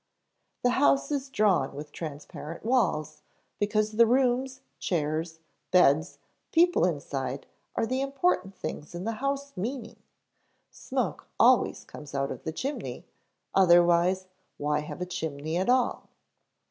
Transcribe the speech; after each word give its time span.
The 0.63 0.71
house 0.71 1.11
is 1.11 1.29
drawn 1.29 1.75
with 1.75 1.91
transparent 1.91 2.65
walls, 2.65 3.21
because 3.59 3.91
the 3.91 4.07
rooms, 4.07 4.61
chairs, 4.79 5.37
beds, 5.69 6.17
people 6.51 6.85
inside, 6.87 7.45
are 7.75 7.85
the 7.85 8.01
important 8.01 8.55
things 8.55 8.95
in 8.95 9.03
the 9.03 9.11
house 9.21 9.55
meaning; 9.55 10.01
smoke 10.71 11.27
always 11.39 11.83
comes 11.83 12.15
out 12.15 12.31
of 12.31 12.45
the 12.45 12.51
chimney 12.51 13.05
otherwise, 13.53 14.25
why 14.57 14.79
have 14.79 15.01
a 15.01 15.05
chimney 15.05 15.55
at 15.57 15.69
all? 15.69 16.09